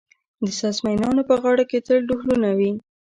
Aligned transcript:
د 0.43 0.45
ساز 0.59 0.77
مېنانو 0.85 1.21
په 1.29 1.35
غاړه 1.41 1.63
کې 1.69 1.79
تل 1.85 1.99
ډهلونه 2.09 2.49
وي. 2.57 2.71